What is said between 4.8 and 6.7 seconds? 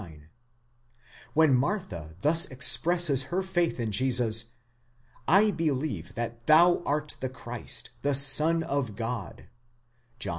/ delieve that